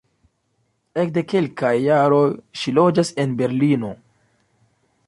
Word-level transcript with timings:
Ekde 1.03 1.23
kelkaj 1.33 1.73
jaroj 1.83 2.25
ŝi 2.63 2.75
loĝas 2.79 3.13
en 3.27 3.39
Berlino. 3.45 3.95